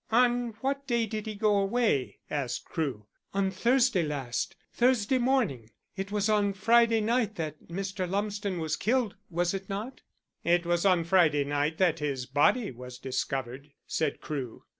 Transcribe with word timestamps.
"On 0.11 0.53
what 0.61 0.87
day 0.87 1.05
did 1.05 1.27
he 1.27 1.35
go 1.35 1.59
away?" 1.59 2.17
asked 2.27 2.65
Crewe. 2.65 3.05
"On 3.35 3.51
Thursday 3.51 4.01
last 4.01 4.55
Thursday 4.73 5.19
morning. 5.19 5.69
It 5.95 6.11
was 6.11 6.27
on 6.27 6.53
Friday 6.53 7.01
night 7.01 7.35
that 7.35 7.67
Mr. 7.67 8.09
Lumsden 8.09 8.57
was 8.57 8.75
killed, 8.75 9.15
was 9.29 9.53
it 9.53 9.69
not?" 9.69 10.01
"It 10.43 10.65
was 10.65 10.87
on 10.87 11.03
Friday 11.03 11.43
night 11.43 11.77
that 11.77 11.99
his 11.99 12.25
body 12.25 12.71
was 12.71 12.97
discovered," 12.97 13.69
said 13.85 14.19
Crewe. 14.21 14.63